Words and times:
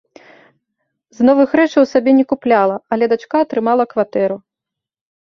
З 1.17 1.27
новых 1.29 1.53
рэчаў 1.61 1.83
сабе 1.93 2.11
не 2.21 2.25
купляла, 2.33 2.75
але 2.97 3.13
дачка 3.15 3.35
атрымала 3.49 3.83
кватэру. 3.97 4.37